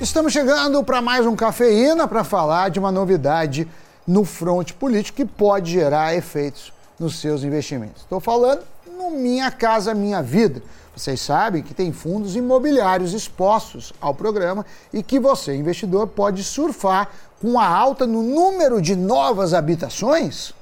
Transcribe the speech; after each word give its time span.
Estamos 0.00 0.32
chegando 0.32 0.82
para 0.82 1.02
mais 1.02 1.26
um 1.26 1.36
Cafeína 1.36 2.08
para 2.08 2.24
falar 2.24 2.70
de 2.70 2.78
uma 2.78 2.90
novidade 2.90 3.68
no 4.06 4.24
fronte 4.24 4.72
político 4.72 5.16
que 5.16 5.26
pode 5.26 5.72
gerar 5.72 6.16
efeitos 6.16 6.72
nos 6.98 7.20
seus 7.20 7.44
investimentos. 7.44 8.00
Estou 8.00 8.18
falando 8.18 8.62
no 8.96 9.10
Minha 9.10 9.50
Casa 9.50 9.92
Minha 9.92 10.22
Vida. 10.22 10.62
Vocês 10.96 11.20
sabem 11.20 11.62
que 11.62 11.74
tem 11.74 11.92
fundos 11.92 12.34
imobiliários 12.34 13.12
expostos 13.12 13.92
ao 14.00 14.14
programa 14.14 14.64
e 14.90 15.02
que 15.02 15.20
você, 15.20 15.54
investidor, 15.54 16.06
pode 16.06 16.42
surfar 16.44 17.10
com 17.38 17.60
a 17.60 17.66
alta 17.66 18.06
no 18.06 18.22
número 18.22 18.80
de 18.80 18.96
novas 18.96 19.52
habitações? 19.52 20.54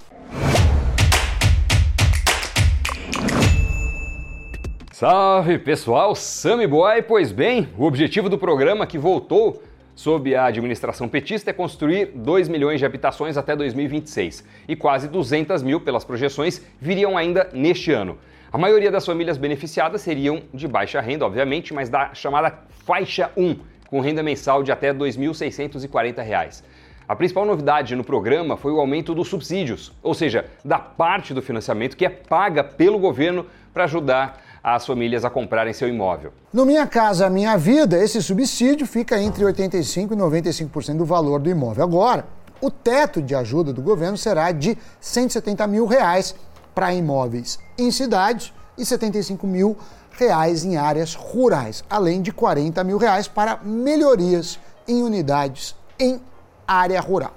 Salve 4.98 5.60
pessoal, 5.60 6.12
Sammy 6.16 6.66
Boy. 6.66 7.02
Pois 7.02 7.30
bem, 7.30 7.68
o 7.78 7.84
objetivo 7.84 8.28
do 8.28 8.36
programa 8.36 8.84
que 8.84 8.98
voltou 8.98 9.62
sob 9.94 10.34
a 10.34 10.46
administração 10.46 11.08
petista 11.08 11.50
é 11.50 11.52
construir 11.52 12.06
2 12.16 12.48
milhões 12.48 12.80
de 12.80 12.84
habitações 12.84 13.36
até 13.36 13.54
2026 13.54 14.44
e 14.66 14.74
quase 14.74 15.06
200 15.06 15.62
mil, 15.62 15.80
pelas 15.80 16.04
projeções, 16.04 16.60
viriam 16.80 17.16
ainda 17.16 17.48
neste 17.52 17.92
ano. 17.92 18.18
A 18.52 18.58
maioria 18.58 18.90
das 18.90 19.06
famílias 19.06 19.38
beneficiadas 19.38 20.00
seriam 20.00 20.42
de 20.52 20.66
baixa 20.66 21.00
renda, 21.00 21.24
obviamente, 21.24 21.72
mas 21.72 21.88
da 21.88 22.12
chamada 22.12 22.58
faixa 22.84 23.30
1, 23.36 23.56
com 23.86 24.00
renda 24.00 24.20
mensal 24.20 24.64
de 24.64 24.72
até 24.72 24.90
R$ 24.90 24.98
2.640. 24.98 26.64
A 27.08 27.14
principal 27.14 27.46
novidade 27.46 27.94
no 27.94 28.02
programa 28.02 28.56
foi 28.56 28.72
o 28.72 28.80
aumento 28.80 29.14
dos 29.14 29.28
subsídios, 29.28 29.92
ou 30.02 30.12
seja, 30.12 30.46
da 30.64 30.80
parte 30.80 31.32
do 31.32 31.40
financiamento 31.40 31.96
que 31.96 32.04
é 32.04 32.10
paga 32.10 32.64
pelo 32.64 32.98
governo 32.98 33.46
para 33.72 33.84
ajudar 33.84 34.47
as 34.74 34.86
famílias 34.86 35.24
a 35.24 35.30
comprarem 35.30 35.72
seu 35.72 35.88
imóvel. 35.88 36.32
No 36.52 36.64
Minha 36.64 36.86
Casa 36.86 37.28
Minha 37.30 37.56
Vida, 37.56 38.02
esse 38.02 38.22
subsídio 38.22 38.86
fica 38.86 39.20
entre 39.20 39.44
85% 39.44 40.12
e 40.12 40.16
95% 40.16 40.96
do 40.96 41.04
valor 41.04 41.40
do 41.40 41.48
imóvel. 41.48 41.84
Agora, 41.84 42.26
o 42.60 42.70
teto 42.70 43.22
de 43.22 43.34
ajuda 43.34 43.72
do 43.72 43.80
governo 43.80 44.16
será 44.16 44.50
de 44.50 44.76
170 45.00 45.66
mil 45.66 45.86
reais 45.86 46.34
para 46.74 46.92
imóveis 46.92 47.58
em 47.76 47.90
cidades 47.90 48.52
e 48.76 48.84
75 48.84 49.46
mil 49.46 49.76
reais 50.12 50.64
em 50.64 50.76
áreas 50.76 51.14
rurais, 51.14 51.84
além 51.88 52.20
de 52.20 52.32
40 52.32 52.82
mil 52.82 52.98
reais 52.98 53.28
para 53.28 53.60
melhorias 53.62 54.58
em 54.86 55.02
unidades 55.02 55.76
em 55.98 56.20
área 56.66 57.00
rural. 57.00 57.32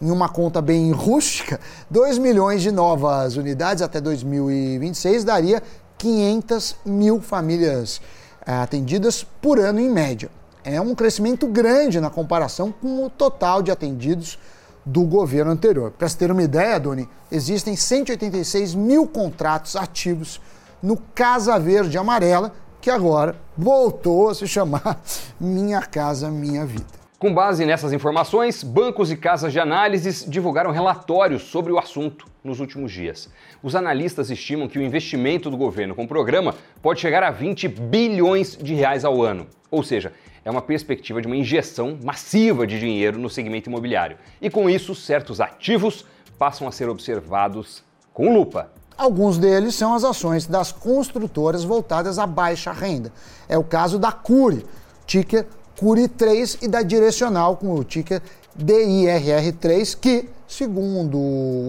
Em 0.00 0.10
uma 0.10 0.28
conta 0.28 0.60
bem 0.60 0.92
rústica, 0.92 1.58
2 1.90 2.18
milhões 2.18 2.62
de 2.62 2.70
novas 2.70 3.36
unidades 3.36 3.82
até 3.82 4.00
2026 4.00 5.24
daria 5.24 5.62
500 5.98 6.76
mil 6.84 7.20
famílias 7.20 8.00
eh, 8.46 8.52
atendidas 8.52 9.24
por 9.42 9.58
ano 9.58 9.80
em 9.80 9.90
média. 9.90 10.30
É 10.64 10.80
um 10.80 10.94
crescimento 10.94 11.46
grande 11.46 12.00
na 12.00 12.10
comparação 12.10 12.72
com 12.72 13.04
o 13.04 13.10
total 13.10 13.62
de 13.62 13.70
atendidos 13.70 14.38
do 14.84 15.02
governo 15.02 15.50
anterior. 15.50 15.90
Para 15.90 16.08
você 16.08 16.16
ter 16.16 16.30
uma 16.30 16.42
ideia, 16.42 16.78
Doni, 16.80 17.08
existem 17.30 17.76
186 17.76 18.74
mil 18.74 19.06
contratos 19.06 19.76
ativos 19.76 20.40
no 20.82 20.96
Casa 21.14 21.58
Verde 21.58 21.98
Amarela, 21.98 22.52
que 22.80 22.90
agora 22.90 23.36
voltou 23.56 24.30
a 24.30 24.34
se 24.34 24.46
chamar 24.46 25.02
Minha 25.38 25.82
Casa 25.82 26.30
Minha 26.30 26.64
Vida. 26.64 26.97
Com 27.18 27.34
base 27.34 27.66
nessas 27.66 27.92
informações, 27.92 28.62
bancos 28.62 29.10
e 29.10 29.16
casas 29.16 29.52
de 29.52 29.58
análises 29.58 30.24
divulgaram 30.24 30.70
relatórios 30.70 31.42
sobre 31.42 31.72
o 31.72 31.78
assunto 31.78 32.24
nos 32.44 32.60
últimos 32.60 32.92
dias. 32.92 33.28
Os 33.60 33.74
analistas 33.74 34.30
estimam 34.30 34.68
que 34.68 34.78
o 34.78 34.82
investimento 34.82 35.50
do 35.50 35.56
governo 35.56 35.96
com 35.96 36.04
o 36.04 36.08
programa 36.08 36.54
pode 36.80 37.00
chegar 37.00 37.24
a 37.24 37.32
20 37.32 37.66
bilhões 37.66 38.56
de 38.56 38.72
reais 38.72 39.04
ao 39.04 39.20
ano. 39.20 39.48
Ou 39.68 39.82
seja, 39.82 40.12
é 40.44 40.50
uma 40.50 40.62
perspectiva 40.62 41.20
de 41.20 41.26
uma 41.26 41.34
injeção 41.34 41.98
massiva 42.04 42.64
de 42.64 42.78
dinheiro 42.78 43.18
no 43.18 43.28
segmento 43.28 43.68
imobiliário. 43.68 44.16
E 44.40 44.48
com 44.48 44.70
isso, 44.70 44.94
certos 44.94 45.40
ativos 45.40 46.06
passam 46.38 46.68
a 46.68 46.70
ser 46.70 46.88
observados 46.88 47.82
com 48.14 48.32
lupa. 48.32 48.70
Alguns 48.96 49.38
deles 49.38 49.74
são 49.74 49.92
as 49.92 50.04
ações 50.04 50.46
das 50.46 50.70
construtoras 50.70 51.64
voltadas 51.64 52.16
à 52.16 52.28
baixa 52.28 52.70
renda. 52.70 53.12
É 53.48 53.58
o 53.58 53.64
caso 53.64 53.98
da 53.98 54.12
Cure, 54.12 54.64
ticker 55.04 55.46
Curi 55.78 56.08
3 56.08 56.58
e 56.62 56.66
da 56.66 56.82
Direcional 56.82 57.56
com 57.56 57.72
o 57.72 57.84
ticker 57.84 58.20
DIRR3, 58.58 59.96
que, 60.00 60.28
segundo 60.48 61.16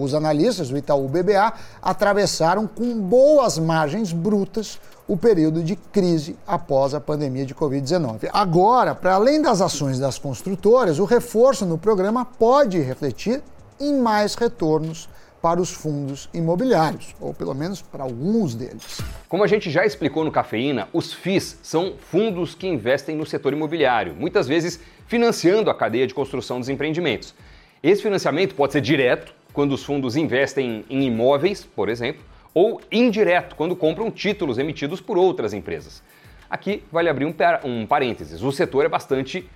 os 0.02 0.14
analistas 0.14 0.68
do 0.68 0.76
Itaú 0.76 1.06
BBA, 1.06 1.52
atravessaram 1.80 2.66
com 2.66 2.98
boas 2.98 3.56
margens 3.56 4.12
brutas 4.12 4.80
o 5.06 5.16
período 5.16 5.62
de 5.62 5.76
crise 5.76 6.36
após 6.44 6.92
a 6.92 7.00
pandemia 7.00 7.46
de 7.46 7.54
Covid-19. 7.54 8.28
Agora, 8.32 8.96
para 8.96 9.14
além 9.14 9.40
das 9.40 9.60
ações 9.60 10.00
das 10.00 10.18
construtoras, 10.18 10.98
o 10.98 11.04
reforço 11.04 11.64
no 11.64 11.78
programa 11.78 12.24
pode 12.24 12.80
refletir 12.80 13.40
em 13.78 13.96
mais 13.96 14.34
retornos 14.34 15.08
para 15.42 15.60
os 15.60 15.70
fundos 15.70 16.28
imobiliários, 16.34 17.14
ou 17.20 17.32
pelo 17.32 17.54
menos 17.54 17.80
para 17.80 18.02
alguns 18.02 18.54
deles. 18.54 19.00
Como 19.28 19.42
a 19.42 19.46
gente 19.46 19.70
já 19.70 19.86
explicou 19.86 20.24
no 20.24 20.30
Cafeína, 20.30 20.88
os 20.92 21.12
FIIs 21.12 21.58
são 21.62 21.94
fundos 21.98 22.54
que 22.54 22.66
investem 22.66 23.16
no 23.16 23.24
setor 23.24 23.52
imobiliário, 23.52 24.14
muitas 24.14 24.46
vezes 24.46 24.80
financiando 25.06 25.70
a 25.70 25.74
cadeia 25.74 26.06
de 26.06 26.14
construção 26.14 26.58
dos 26.58 26.68
empreendimentos. 26.68 27.34
Esse 27.82 28.02
financiamento 28.02 28.54
pode 28.54 28.72
ser 28.72 28.80
direto, 28.80 29.34
quando 29.52 29.72
os 29.72 29.82
fundos 29.82 30.16
investem 30.16 30.84
em 30.88 31.04
imóveis, 31.04 31.64
por 31.64 31.88
exemplo, 31.88 32.22
ou 32.52 32.80
indireto, 32.90 33.56
quando 33.56 33.74
compram 33.74 34.10
títulos 34.10 34.58
emitidos 34.58 35.00
por 35.00 35.16
outras 35.16 35.52
empresas. 35.52 36.02
Aqui 36.48 36.82
vale 36.90 37.08
abrir 37.08 37.24
um, 37.24 37.34
um 37.64 37.86
parênteses: 37.86 38.42
o 38.42 38.52
setor 38.52 38.84
é 38.84 38.88
bastante 38.88 39.48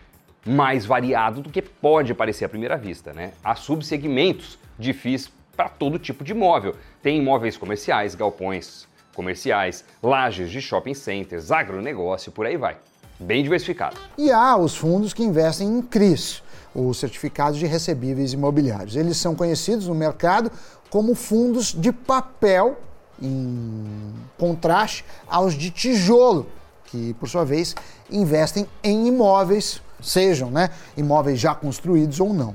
mais 0.46 0.84
variado 0.84 1.40
do 1.40 1.50
que 1.50 1.62
pode 1.62 2.14
parecer 2.14 2.44
à 2.44 2.48
primeira 2.48 2.76
vista. 2.76 3.12
Né? 3.12 3.32
Há 3.42 3.54
subsegmentos 3.54 4.58
de 4.78 4.92
FIIs 4.92 5.28
para 5.54 5.68
todo 5.68 5.98
tipo 5.98 6.24
de 6.24 6.32
imóvel. 6.32 6.74
Tem 7.02 7.18
imóveis 7.18 7.56
comerciais, 7.56 8.14
galpões 8.14 8.86
comerciais, 9.14 9.84
lajes 10.02 10.50
de 10.50 10.60
shopping 10.60 10.94
centers, 10.94 11.50
agronegócio, 11.50 12.32
por 12.32 12.46
aí 12.46 12.56
vai. 12.56 12.76
Bem 13.18 13.42
diversificado. 13.42 13.96
E 14.18 14.30
há 14.30 14.56
os 14.56 14.76
fundos 14.76 15.14
que 15.14 15.22
investem 15.22 15.68
em 15.68 15.80
CRIs, 15.80 16.42
os 16.74 16.98
certificados 16.98 17.58
de 17.58 17.66
recebíveis 17.66 18.32
imobiliários. 18.32 18.96
Eles 18.96 19.16
são 19.16 19.34
conhecidos 19.36 19.86
no 19.86 19.94
mercado 19.94 20.50
como 20.90 21.14
fundos 21.14 21.72
de 21.72 21.92
papel, 21.92 22.76
em 23.22 24.12
contraste 24.36 25.04
aos 25.26 25.54
de 25.54 25.70
tijolo, 25.70 26.46
que 26.86 27.14
por 27.14 27.28
sua 27.28 27.44
vez 27.44 27.74
investem 28.10 28.66
em 28.82 29.06
imóveis, 29.06 29.80
sejam 30.00 30.50
né, 30.50 30.70
imóveis 30.96 31.38
já 31.38 31.54
construídos 31.54 32.20
ou 32.20 32.34
não. 32.34 32.54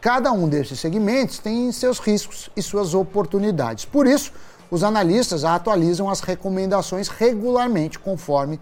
Cada 0.00 0.30
um 0.30 0.48
desses 0.48 0.78
segmentos 0.78 1.40
tem 1.40 1.72
seus 1.72 1.98
riscos 1.98 2.48
e 2.56 2.62
suas 2.62 2.94
oportunidades. 2.94 3.84
Por 3.84 4.06
isso, 4.06 4.32
os 4.70 4.84
analistas 4.84 5.44
atualizam 5.44 6.08
as 6.08 6.20
recomendações 6.20 7.08
regularmente 7.08 7.98
conforme 7.98 8.60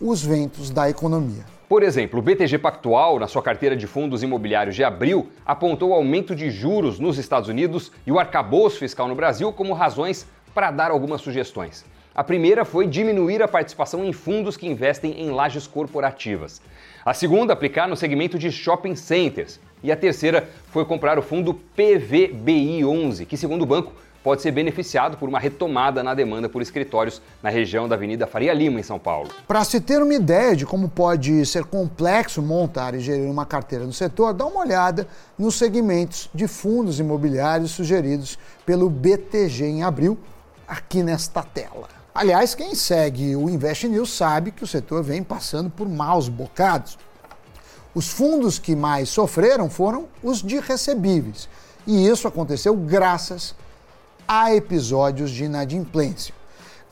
os 0.00 0.22
ventos 0.22 0.70
da 0.70 0.88
economia. 0.88 1.44
Por 1.68 1.82
exemplo, 1.82 2.20
o 2.20 2.22
BTG 2.22 2.58
Pactual, 2.58 3.18
na 3.18 3.26
sua 3.26 3.42
carteira 3.42 3.76
de 3.76 3.88
fundos 3.88 4.22
imobiliários 4.22 4.76
de 4.76 4.84
abril, 4.84 5.28
apontou 5.44 5.90
o 5.90 5.94
aumento 5.94 6.36
de 6.36 6.50
juros 6.50 7.00
nos 7.00 7.18
Estados 7.18 7.48
Unidos 7.48 7.90
e 8.06 8.12
o 8.12 8.20
arcabouço 8.20 8.78
fiscal 8.78 9.08
no 9.08 9.16
Brasil 9.16 9.52
como 9.52 9.74
razões 9.74 10.24
para 10.54 10.70
dar 10.70 10.92
algumas 10.92 11.20
sugestões. 11.20 11.84
A 12.14 12.22
primeira 12.22 12.64
foi 12.64 12.86
diminuir 12.86 13.42
a 13.42 13.48
participação 13.48 14.04
em 14.04 14.12
fundos 14.12 14.56
que 14.56 14.66
investem 14.66 15.20
em 15.20 15.30
lajes 15.30 15.66
corporativas. 15.66 16.62
A 17.04 17.12
segunda, 17.12 17.52
aplicar 17.52 17.86
no 17.86 17.94
segmento 17.94 18.38
de 18.38 18.50
shopping 18.50 18.96
centers. 18.96 19.60
E 19.86 19.92
a 19.92 19.96
terceira 19.96 20.48
foi 20.72 20.84
comprar 20.84 21.16
o 21.16 21.22
fundo 21.22 21.60
PVBI11, 21.78 23.24
que, 23.24 23.36
segundo 23.36 23.62
o 23.62 23.66
banco, 23.66 23.92
pode 24.20 24.42
ser 24.42 24.50
beneficiado 24.50 25.16
por 25.16 25.28
uma 25.28 25.38
retomada 25.38 26.02
na 26.02 26.12
demanda 26.12 26.48
por 26.48 26.60
escritórios 26.60 27.22
na 27.40 27.50
região 27.50 27.86
da 27.86 27.94
Avenida 27.94 28.26
Faria 28.26 28.52
Lima, 28.52 28.80
em 28.80 28.82
São 28.82 28.98
Paulo. 28.98 29.30
Para 29.46 29.62
se 29.62 29.80
ter 29.80 30.02
uma 30.02 30.12
ideia 30.12 30.56
de 30.56 30.66
como 30.66 30.88
pode 30.88 31.46
ser 31.46 31.66
complexo 31.66 32.42
montar 32.42 32.96
e 32.96 32.98
gerir 32.98 33.30
uma 33.30 33.46
carteira 33.46 33.86
no 33.86 33.92
setor, 33.92 34.34
dá 34.34 34.44
uma 34.44 34.58
olhada 34.58 35.06
nos 35.38 35.54
segmentos 35.54 36.28
de 36.34 36.48
fundos 36.48 36.98
imobiliários 36.98 37.70
sugeridos 37.70 38.36
pelo 38.66 38.90
BTG 38.90 39.66
em 39.66 39.84
abril, 39.84 40.18
aqui 40.66 41.00
nesta 41.00 41.44
tela. 41.44 41.86
Aliás, 42.12 42.56
quem 42.56 42.74
segue 42.74 43.36
o 43.36 43.48
Invest 43.48 43.86
News 43.86 44.10
sabe 44.10 44.50
que 44.50 44.64
o 44.64 44.66
setor 44.66 45.04
vem 45.04 45.22
passando 45.22 45.70
por 45.70 45.88
maus 45.88 46.28
bocados. 46.28 46.98
Os 47.96 48.10
fundos 48.10 48.58
que 48.58 48.76
mais 48.76 49.08
sofreram 49.08 49.70
foram 49.70 50.06
os 50.22 50.42
de 50.42 50.60
recebíveis. 50.60 51.48
E 51.86 52.06
isso 52.06 52.28
aconteceu 52.28 52.76
graças 52.76 53.54
a 54.28 54.54
episódios 54.54 55.30
de 55.30 55.44
inadimplência. 55.44 56.34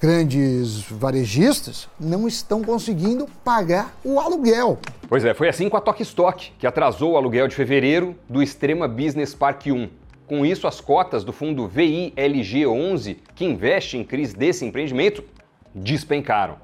Grandes 0.00 0.80
varejistas 0.80 1.90
não 2.00 2.26
estão 2.26 2.64
conseguindo 2.64 3.26
pagar 3.44 3.94
o 4.02 4.18
aluguel. 4.18 4.78
Pois 5.06 5.22
é, 5.26 5.34
foi 5.34 5.50
assim 5.50 5.68
com 5.68 5.76
a 5.76 5.80
Tok 5.82 6.02
Stock, 6.02 6.50
que 6.58 6.66
atrasou 6.66 7.12
o 7.12 7.16
aluguel 7.18 7.48
de 7.48 7.54
fevereiro 7.54 8.16
do 8.26 8.42
Extrema 8.42 8.88
Business 8.88 9.34
Park 9.34 9.66
1. 9.66 9.90
Com 10.26 10.46
isso, 10.46 10.66
as 10.66 10.80
cotas 10.80 11.22
do 11.22 11.34
fundo 11.34 11.68
VILG11, 11.68 13.18
que 13.34 13.44
investe 13.44 13.98
em 13.98 14.04
crise 14.04 14.34
desse 14.34 14.64
empreendimento, 14.64 15.22
despencaram. 15.74 16.63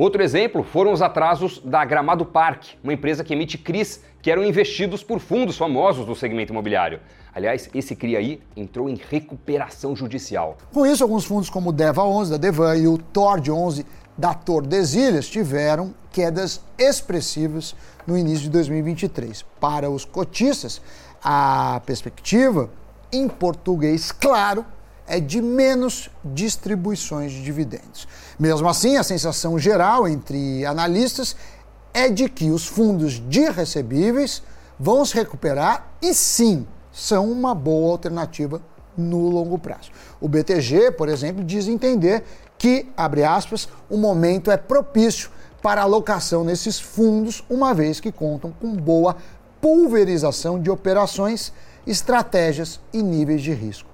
Outro 0.00 0.22
exemplo 0.22 0.62
foram 0.62 0.94
os 0.94 1.02
atrasos 1.02 1.60
da 1.62 1.84
Gramado 1.84 2.24
Park, 2.24 2.68
uma 2.82 2.94
empresa 2.94 3.22
que 3.22 3.34
emite 3.34 3.58
CRIs 3.58 4.02
que 4.22 4.30
eram 4.30 4.42
investidos 4.42 5.02
por 5.02 5.20
fundos 5.20 5.58
famosos 5.58 6.06
do 6.06 6.14
segmento 6.14 6.54
imobiliário. 6.54 7.00
Aliás, 7.34 7.68
esse 7.74 7.94
CRI 7.94 8.16
aí 8.16 8.42
entrou 8.56 8.88
em 8.88 8.94
recuperação 8.94 9.94
judicial. 9.94 10.56
Com 10.72 10.86
isso, 10.86 11.02
alguns 11.02 11.26
fundos 11.26 11.50
como 11.50 11.68
o 11.68 11.72
Deva 11.72 12.02
11 12.02 12.30
da 12.30 12.38
Devan 12.38 12.78
e 12.78 12.88
o 12.88 12.96
Tord 12.96 13.50
11 13.50 13.84
da 14.16 14.32
Tordesilhas 14.32 15.28
tiveram 15.28 15.94
quedas 16.10 16.62
expressivas 16.78 17.76
no 18.06 18.16
início 18.16 18.44
de 18.44 18.50
2023. 18.52 19.44
Para 19.60 19.90
os 19.90 20.06
cotistas, 20.06 20.80
a 21.22 21.78
perspectiva, 21.84 22.70
em 23.12 23.28
português 23.28 24.12
claro, 24.12 24.64
é 25.10 25.18
de 25.18 25.42
menos 25.42 26.08
distribuições 26.24 27.32
de 27.32 27.42
dividendos. 27.42 28.06
Mesmo 28.38 28.68
assim, 28.68 28.96
a 28.96 29.02
sensação 29.02 29.58
geral 29.58 30.06
entre 30.06 30.64
analistas 30.64 31.34
é 31.92 32.08
de 32.08 32.28
que 32.28 32.48
os 32.50 32.64
fundos 32.64 33.20
de 33.28 33.50
recebíveis 33.50 34.40
vão 34.78 35.04
se 35.04 35.14
recuperar 35.16 35.88
e 36.00 36.14
sim 36.14 36.64
são 36.92 37.30
uma 37.30 37.56
boa 37.56 37.90
alternativa 37.90 38.62
no 38.96 39.28
longo 39.28 39.58
prazo. 39.58 39.90
O 40.20 40.28
BTG, 40.28 40.92
por 40.92 41.08
exemplo, 41.08 41.42
diz 41.42 41.66
entender 41.66 42.22
que, 42.56 42.88
abre 42.96 43.24
aspas, 43.24 43.68
o 43.88 43.96
momento 43.96 44.48
é 44.48 44.56
propício 44.56 45.30
para 45.60 45.82
alocação 45.82 46.44
nesses 46.44 46.78
fundos, 46.78 47.44
uma 47.50 47.74
vez 47.74 47.98
que 47.98 48.12
contam 48.12 48.52
com 48.60 48.72
boa 48.76 49.16
pulverização 49.60 50.60
de 50.60 50.70
operações, 50.70 51.52
estratégias 51.84 52.78
e 52.92 53.02
níveis 53.02 53.42
de 53.42 53.52
risco. 53.52 53.89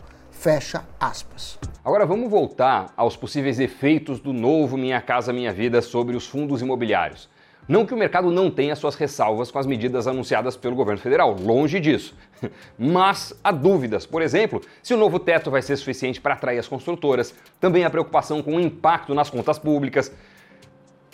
Fecha 0.47 0.85
aspas. 1.01 1.59
Agora 1.85 2.07
vamos 2.07 2.31
voltar 2.31 2.95
aos 2.97 3.17
possíveis 3.17 3.59
efeitos 3.59 4.21
do 4.21 4.33
novo 4.33 4.77
Minha 4.77 5.01
Casa 5.01 5.33
Minha 5.33 5.53
Vida 5.53 5.83
sobre 5.83 6.15
os 6.15 6.25
fundos 6.25 6.63
imobiliários. 6.63 7.29
Não 7.67 7.85
que 7.85 7.93
o 7.93 7.97
mercado 7.97 8.31
não 8.31 8.49
tenha 8.49 8.77
suas 8.77 8.95
ressalvas 8.95 9.51
com 9.51 9.59
as 9.59 9.67
medidas 9.67 10.07
anunciadas 10.07 10.57
pelo 10.57 10.77
governo 10.77 11.01
federal, 11.01 11.35
longe 11.35 11.81
disso. 11.81 12.15
Mas 12.79 13.35
há 13.43 13.51
dúvidas, 13.51 14.07
por 14.07 14.23
exemplo, 14.23 14.61
se 14.85 14.95
o 14.95 14.97
novo 14.97 15.19
teto 15.19 15.51
vai 15.51 15.63
ser 15.63 15.77
suficiente 15.77 16.21
para 16.21 16.35
atrair 16.35 16.61
as 16.61 16.69
construtoras, 16.69 17.35
também 17.59 17.85
a 17.85 17.91
preocupação 17.91 18.41
com 18.41 18.55
o 18.55 18.61
impacto 18.61 19.17
nas 19.17 19.29
contas 19.29 19.59
públicas, 19.59 20.13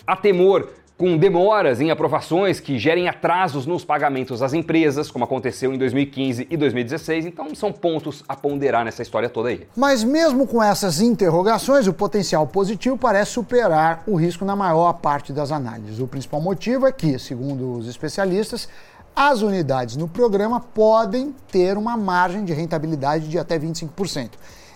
há 0.05 0.15
temor 0.15 0.69
com 0.97 1.17
demoras 1.17 1.81
em 1.81 1.89
aprovações 1.89 2.59
que 2.59 2.77
gerem 2.77 3.09
atrasos 3.09 3.65
nos 3.65 3.83
pagamentos 3.83 4.41
às 4.41 4.53
empresas, 4.53 5.09
como 5.09 5.25
aconteceu 5.25 5.73
em 5.73 5.77
2015 5.77 6.47
e 6.49 6.57
2016. 6.57 7.25
Então, 7.25 7.53
são 7.55 7.71
pontos 7.71 8.23
a 8.27 8.35
ponderar 8.35 8.85
nessa 8.85 9.01
história 9.01 9.27
toda 9.27 9.49
aí. 9.49 9.67
Mas, 9.75 10.03
mesmo 10.03 10.45
com 10.47 10.61
essas 10.61 11.01
interrogações, 11.01 11.87
o 11.87 11.93
potencial 11.93 12.45
positivo 12.45 12.97
parece 12.97 13.31
superar 13.31 14.03
o 14.05 14.15
risco 14.15 14.45
na 14.45 14.55
maior 14.55 14.93
parte 14.93 15.33
das 15.33 15.51
análises. 15.51 15.99
O 15.99 16.07
principal 16.07 16.39
motivo 16.39 16.85
é 16.85 16.91
que, 16.91 17.17
segundo 17.17 17.73
os 17.73 17.87
especialistas, 17.87 18.69
as 19.15 19.41
unidades 19.41 19.95
no 19.95 20.07
programa 20.07 20.59
podem 20.59 21.35
ter 21.51 21.77
uma 21.77 21.97
margem 21.97 22.43
de 22.43 22.53
rentabilidade 22.53 23.27
de 23.27 23.37
até 23.37 23.57
25% 23.59 24.29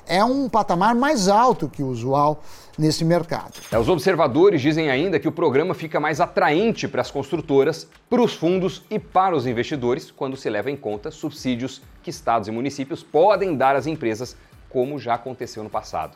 é 0.08 0.24
um 0.24 0.50
patamar 0.50 0.96
mais 0.96 1.28
alto 1.28 1.68
que 1.68 1.84
o 1.84 1.88
usual 1.88 2.42
nesse 2.78 3.04
mercado. 3.04 3.54
É, 3.72 3.78
os 3.78 3.90
observadores 3.90 4.62
dizem 4.62 4.90
ainda 4.90 5.20
que 5.20 5.28
o 5.28 5.32
programa 5.32 5.74
fica 5.74 6.00
mais 6.00 6.22
atraente 6.22 6.88
para 6.88 7.02
as 7.02 7.10
construtoras, 7.12 7.88
para 8.10 8.22
os 8.22 8.34
fundos 8.34 8.84
e 8.90 9.00
para 9.00 9.36
os 9.36 9.48
investidores 9.48 10.12
quando 10.12 10.38
se 10.38 10.50
leva 10.50 10.70
em 10.70 10.76
conta 10.76 11.12
subsídios 11.12 11.82
que 12.04 12.10
estados 12.10 12.48
e 12.48 12.52
municípios 12.52 13.04
podem 13.04 13.56
dar 13.56 13.76
às 13.76 13.88
empresas, 13.88 14.38
como 14.70 15.00
já 15.00 15.16
aconteceu 15.16 15.64
no 15.64 15.70
passado. 15.70 16.16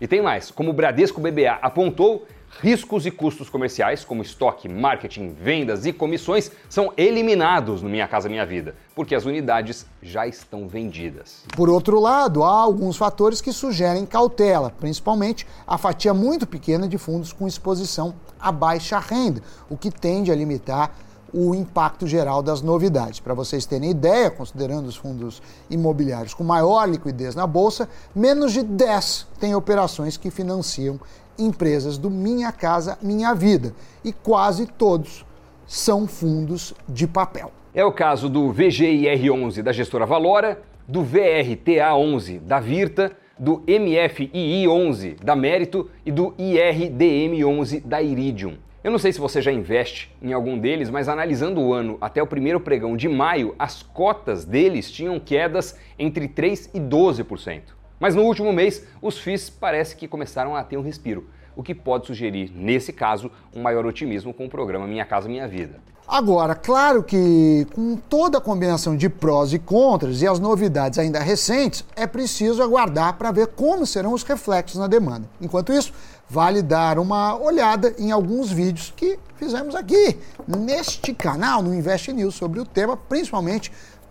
E 0.00 0.06
tem 0.06 0.20
mais, 0.20 0.50
como 0.50 0.70
o 0.70 0.72
Bradesco 0.72 1.20
BBA 1.20 1.58
apontou, 1.62 2.26
riscos 2.60 3.06
e 3.06 3.10
custos 3.10 3.48
comerciais, 3.48 4.04
como 4.04 4.22
estoque, 4.22 4.68
marketing, 4.68 5.34
vendas 5.38 5.86
e 5.86 5.92
comissões, 5.92 6.50
são 6.68 6.92
eliminados 6.96 7.82
no 7.82 7.88
Minha 7.88 8.08
Casa 8.08 8.28
Minha 8.28 8.46
Vida, 8.46 8.74
porque 8.94 9.14
as 9.14 9.24
unidades 9.24 9.86
já 10.02 10.26
estão 10.26 10.68
vendidas. 10.68 11.44
Por 11.56 11.68
outro 11.68 12.00
lado, 12.00 12.42
há 12.42 12.60
alguns 12.60 12.96
fatores 12.96 13.40
que 13.40 13.52
sugerem 13.52 14.06
cautela, 14.06 14.72
principalmente 14.78 15.46
a 15.66 15.78
fatia 15.78 16.14
muito 16.14 16.46
pequena 16.46 16.88
de 16.88 16.98
fundos 16.98 17.32
com 17.32 17.46
exposição 17.46 18.14
à 18.38 18.52
baixa 18.52 18.98
renda, 18.98 19.42
o 19.68 19.76
que 19.76 19.90
tende 19.90 20.30
a 20.30 20.34
limitar 20.34 20.94
o 21.34 21.52
impacto 21.52 22.06
geral 22.06 22.40
das 22.40 22.62
novidades. 22.62 23.18
Para 23.18 23.34
vocês 23.34 23.66
terem 23.66 23.90
ideia, 23.90 24.30
considerando 24.30 24.86
os 24.86 24.94
fundos 24.94 25.42
imobiliários 25.68 26.32
com 26.32 26.44
maior 26.44 26.88
liquidez 26.88 27.34
na 27.34 27.44
bolsa, 27.44 27.88
menos 28.14 28.52
de 28.52 28.62
10 28.62 29.26
têm 29.40 29.54
operações 29.54 30.16
que 30.16 30.30
financiam 30.30 31.00
empresas 31.36 31.98
do 31.98 32.08
Minha 32.08 32.52
Casa 32.52 32.96
Minha 33.02 33.34
Vida 33.34 33.74
e 34.04 34.12
quase 34.12 34.66
todos 34.66 35.26
são 35.66 36.06
fundos 36.06 36.72
de 36.88 37.08
papel. 37.08 37.50
É 37.74 37.84
o 37.84 37.90
caso 37.90 38.28
do 38.28 38.52
VGIR11 38.52 39.60
da 39.60 39.72
gestora 39.72 40.06
Valora, 40.06 40.62
do 40.86 41.02
VRTA11 41.02 42.38
da 42.40 42.60
Virta, 42.60 43.10
do 43.36 43.58
MFII11 43.62 45.16
da 45.20 45.34
Mérito 45.34 45.90
e 46.06 46.12
do 46.12 46.32
IRDM11 46.38 47.82
da 47.84 48.00
Iridium. 48.00 48.56
Eu 48.84 48.90
não 48.90 48.98
sei 48.98 49.14
se 49.14 49.18
você 49.18 49.40
já 49.40 49.50
investe 49.50 50.14
em 50.20 50.34
algum 50.34 50.58
deles, 50.58 50.90
mas 50.90 51.08
analisando 51.08 51.58
o 51.58 51.72
ano 51.72 51.96
até 52.02 52.22
o 52.22 52.26
primeiro 52.26 52.60
pregão 52.60 52.94
de 52.94 53.08
maio, 53.08 53.54
as 53.58 53.82
cotas 53.82 54.44
deles 54.44 54.90
tinham 54.90 55.18
quedas 55.18 55.74
entre 55.98 56.28
3 56.28 56.68
e 56.74 56.78
12%. 56.78 57.62
Mas 57.98 58.14
no 58.14 58.24
último 58.24 58.52
mês, 58.52 58.86
os 59.00 59.16
FIIs 59.16 59.48
parece 59.48 59.96
que 59.96 60.06
começaram 60.06 60.54
a 60.54 60.62
ter 60.62 60.76
um 60.76 60.82
respiro, 60.82 61.30
o 61.56 61.62
que 61.62 61.74
pode 61.74 62.08
sugerir, 62.08 62.52
nesse 62.54 62.92
caso, 62.92 63.30
um 63.56 63.62
maior 63.62 63.86
otimismo 63.86 64.34
com 64.34 64.44
o 64.44 64.50
programa 64.50 64.86
Minha 64.86 65.06
Casa 65.06 65.30
Minha 65.30 65.48
Vida. 65.48 65.80
Agora, 66.06 66.54
claro 66.54 67.02
que 67.02 67.66
com 67.74 67.96
toda 67.96 68.36
a 68.36 68.40
combinação 68.40 68.94
de 68.94 69.08
prós 69.08 69.54
e 69.54 69.58
contras 69.58 70.20
e 70.20 70.26
as 70.26 70.38
novidades 70.38 70.98
ainda 70.98 71.18
recentes, 71.20 71.82
é 71.96 72.06
preciso 72.06 72.62
aguardar 72.62 73.16
para 73.16 73.32
ver 73.32 73.46
como 73.46 73.86
serão 73.86 74.12
os 74.12 74.22
reflexos 74.22 74.78
na 74.78 74.86
demanda. 74.86 75.26
Enquanto 75.40 75.72
isso, 75.72 75.94
vale 76.28 76.62
dar 76.62 76.98
uma 76.98 77.36
olhada 77.36 77.94
em 77.98 78.10
alguns 78.10 78.50
vídeos 78.50 78.92
que 78.96 79.18
fizemos 79.36 79.74
aqui 79.74 80.18
neste 80.46 81.14
canal, 81.14 81.62
no 81.62 81.74
Invest 81.74 82.12
News, 82.12 82.34
sobre 82.34 82.60
o 82.60 82.64
tema, 82.64 82.96
principalmente 82.96 83.70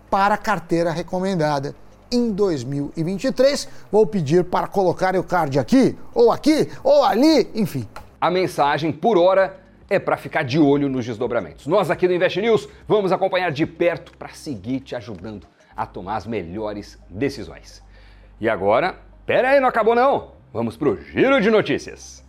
para 0.09 0.35
a 0.35 0.37
carteira 0.37 0.91
recomendada 0.91 1.75
em 2.11 2.31
2023. 2.31 3.67
Vou 3.91 4.05
pedir 4.05 4.43
para 4.43 4.67
colocar 4.67 5.15
o 5.15 5.23
card 5.23 5.57
aqui, 5.59 5.97
ou 6.13 6.31
aqui, 6.31 6.69
ou 6.83 7.03
ali, 7.03 7.49
enfim. 7.55 7.87
A 8.21 8.29
mensagem 8.29 8.91
por 8.91 9.17
hora 9.17 9.59
é 9.89 9.99
para 9.99 10.15
ficar 10.17 10.43
de 10.43 10.59
olho 10.59 10.87
nos 10.87 11.05
desdobramentos. 11.05 11.67
Nós 11.67 11.89
aqui 11.89 12.07
do 12.07 12.13
Invest 12.13 12.39
News 12.39 12.69
vamos 12.87 13.11
acompanhar 13.11 13.51
de 13.51 13.65
perto 13.65 14.15
para 14.17 14.29
seguir 14.29 14.79
te 14.79 14.95
ajudando 14.95 15.47
a 15.75 15.85
tomar 15.85 16.17
as 16.17 16.27
melhores 16.27 16.97
decisões. 17.09 17.83
E 18.39 18.47
agora, 18.47 18.95
pera 19.25 19.49
aí, 19.49 19.59
não 19.59 19.67
acabou 19.67 19.95
não? 19.95 20.32
Vamos 20.53 20.77
pro 20.77 20.99
giro 21.11 21.41
de 21.41 21.49
notícias. 21.49 22.23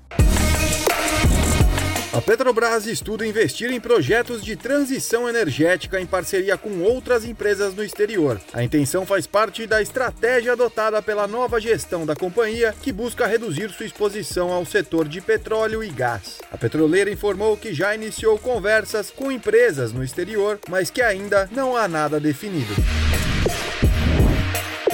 A 2.10 2.22
Petrobras 2.22 2.86
estuda 2.86 3.26
investir 3.26 3.70
em 3.70 3.78
projetos 3.78 4.42
de 4.42 4.56
transição 4.56 5.28
energética 5.28 6.00
em 6.00 6.06
parceria 6.06 6.56
com 6.56 6.80
outras 6.80 7.24
empresas 7.26 7.74
no 7.74 7.84
exterior. 7.84 8.40
A 8.54 8.62
intenção 8.64 9.04
faz 9.04 9.26
parte 9.26 9.66
da 9.66 9.82
estratégia 9.82 10.52
adotada 10.52 11.02
pela 11.02 11.26
nova 11.26 11.60
gestão 11.60 12.06
da 12.06 12.16
companhia, 12.16 12.74
que 12.80 12.92
busca 12.92 13.26
reduzir 13.26 13.68
sua 13.70 13.84
exposição 13.84 14.50
ao 14.52 14.64
setor 14.64 15.06
de 15.06 15.20
petróleo 15.20 15.84
e 15.84 15.90
gás. 15.90 16.38
A 16.50 16.56
petroleira 16.56 17.10
informou 17.10 17.58
que 17.58 17.74
já 17.74 17.94
iniciou 17.94 18.38
conversas 18.38 19.10
com 19.10 19.30
empresas 19.30 19.92
no 19.92 20.02
exterior, 20.02 20.58
mas 20.70 20.88
que 20.88 21.02
ainda 21.02 21.46
não 21.52 21.76
há 21.76 21.86
nada 21.86 22.18
definido. 22.18 22.74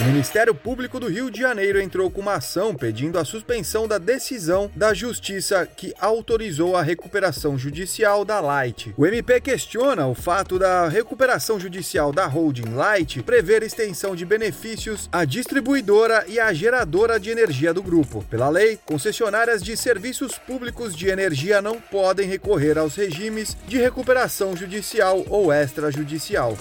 O 0.01 0.05
Ministério 0.05 0.55
Público 0.55 0.99
do 0.99 1.09
Rio 1.09 1.31
de 1.31 1.41
Janeiro 1.41 1.79
entrou 1.79 2.11
com 2.11 2.23
uma 2.23 2.37
ação 2.37 2.75
pedindo 2.75 3.19
a 3.19 3.25
suspensão 3.25 3.87
da 3.87 3.99
decisão 3.99 4.71
da 4.75 4.95
Justiça 4.95 5.67
que 5.67 5.93
autorizou 6.01 6.75
a 6.75 6.81
recuperação 6.81 7.59
judicial 7.59 8.25
da 8.25 8.41
Light. 8.41 8.95
O 8.97 9.05
MP 9.05 9.43
questiona 9.43 10.07
o 10.07 10.15
fato 10.15 10.59
da 10.59 10.89
recuperação 10.89 11.61
judicial 11.61 12.13
da 12.13 12.27
holding 12.27 12.73
Light 12.73 13.23
prever 13.23 13.63
extensão 13.63 14.17
de 14.17 14.25
benefícios 14.25 15.07
à 15.13 15.27
distribuidora 15.27 16.25
e 16.27 16.41
à 16.41 16.51
geradora 16.51 17.21
de 17.21 17.29
energia 17.29 17.75
do 17.75 17.83
grupo. 17.83 18.25
Pela 18.31 18.49
lei, 18.49 18.79
concessionárias 18.87 19.63
de 19.63 19.77
serviços 19.77 20.39
públicos 20.39 20.97
de 20.97 21.09
energia 21.09 21.61
não 21.61 21.79
podem 21.79 22.27
recorrer 22.27 22.79
aos 22.79 22.97
regimes 22.97 23.55
de 23.69 23.77
recuperação 23.77 24.57
judicial 24.57 25.27
ou 25.29 25.53
extrajudicial. 25.53 26.57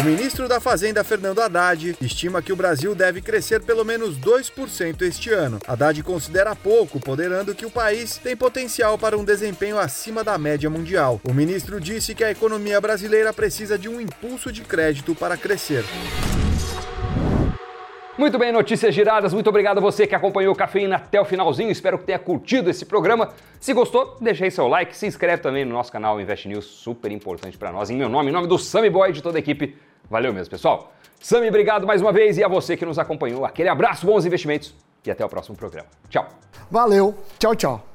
O 0.00 0.02
ministro 0.02 0.48
da 0.48 0.58
Fazenda, 0.58 1.04
Fernando 1.04 1.42
Haddad, 1.42 1.94
estima 2.00 2.40
que 2.40 2.54
o 2.54 2.56
Brasil 2.56 2.94
deve 2.94 3.20
crescer 3.20 3.60
pelo 3.60 3.84
menos 3.84 4.18
2% 4.18 5.02
este 5.02 5.30
ano. 5.30 5.58
Haddad 5.68 6.02
considera 6.02 6.56
pouco, 6.56 6.98
ponderando 6.98 7.54
que 7.54 7.66
o 7.66 7.70
país 7.70 8.16
tem 8.16 8.34
potencial 8.34 8.96
para 8.96 9.18
um 9.18 9.22
desempenho 9.22 9.78
acima 9.78 10.24
da 10.24 10.38
média 10.38 10.70
mundial. 10.70 11.20
O 11.22 11.34
ministro 11.34 11.78
disse 11.78 12.14
que 12.14 12.24
a 12.24 12.30
economia 12.30 12.80
brasileira 12.80 13.30
precisa 13.30 13.76
de 13.76 13.90
um 13.90 14.00
impulso 14.00 14.50
de 14.50 14.62
crédito 14.62 15.14
para 15.14 15.36
crescer. 15.36 15.84
Muito 18.16 18.38
bem, 18.38 18.52
notícias 18.52 18.94
giradas. 18.94 19.34
Muito 19.34 19.48
obrigado 19.50 19.78
a 19.78 19.80
você 19.82 20.06
que 20.06 20.14
acompanhou 20.14 20.54
o 20.54 20.56
Cafeína 20.56 20.96
até 20.96 21.20
o 21.20 21.26
finalzinho. 21.26 21.70
Espero 21.70 21.98
que 21.98 22.04
tenha 22.04 22.18
curtido 22.18 22.70
esse 22.70 22.86
programa. 22.86 23.34
Se 23.58 23.74
gostou, 23.74 24.16
deixa 24.18 24.44
aí 24.44 24.50
seu 24.50 24.66
like, 24.66 24.96
se 24.96 25.06
inscreve 25.06 25.42
também 25.42 25.66
no 25.66 25.72
nosso 25.72 25.92
canal 25.92 26.18
Invest 26.18 26.48
News, 26.48 26.64
super 26.64 27.12
importante 27.12 27.58
para 27.58 27.70
nós. 27.70 27.90
Em 27.90 27.96
meu 27.96 28.08
nome, 28.08 28.30
em 28.30 28.32
nome 28.32 28.46
do 28.46 28.58
Sammy 28.58 28.88
Boy 28.88 29.10
e 29.10 29.12
de 29.12 29.22
toda 29.22 29.36
a 29.36 29.40
equipe. 29.40 29.76
Valeu 30.10 30.34
mesmo, 30.34 30.50
pessoal. 30.50 30.92
Sammy, 31.20 31.48
obrigado 31.48 31.86
mais 31.86 32.02
uma 32.02 32.12
vez 32.12 32.36
e 32.36 32.44
a 32.44 32.48
você 32.48 32.76
que 32.76 32.84
nos 32.84 32.98
acompanhou. 32.98 33.44
Aquele 33.44 33.68
abraço, 33.68 34.04
bons 34.04 34.26
investimentos 34.26 34.74
e 35.06 35.10
até 35.10 35.24
o 35.24 35.28
próximo 35.28 35.56
programa. 35.56 35.88
Tchau. 36.08 36.26
Valeu. 36.70 37.14
Tchau, 37.38 37.54
tchau. 37.54 37.89